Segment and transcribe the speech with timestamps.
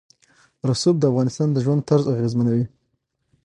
[0.69, 2.65] رسوب د افغانانو د ژوند طرز اغېزمنوي.